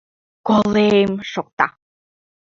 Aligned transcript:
—Колем!— 0.47 1.11
шокта. 1.31 1.67